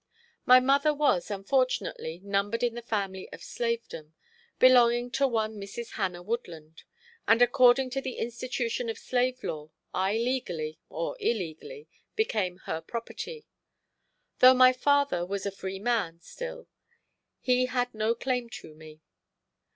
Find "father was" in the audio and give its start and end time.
14.73-15.45